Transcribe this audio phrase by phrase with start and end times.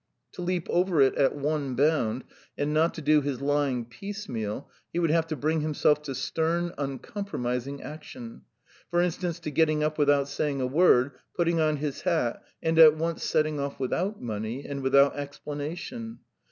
[0.31, 2.23] To leap over it at one bound
[2.57, 6.73] and not to do his lying piecemeal, he would have to bring himself to stern,
[6.79, 8.41] uncompromising action;
[8.89, 12.97] for instance, to getting up without saying a word, putting on his hat, and at
[12.97, 16.17] once setting off without money and without explanation.